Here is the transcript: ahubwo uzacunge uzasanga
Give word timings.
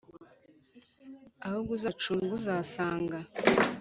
ahubwo 1.45 1.71
uzacunge 1.77 2.31
uzasanga 2.39 3.17